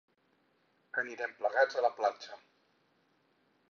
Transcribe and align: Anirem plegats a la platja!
Anirem 1.03 1.37
plegats 1.43 1.79
a 1.83 1.87
la 1.89 1.95
platja! 2.01 2.43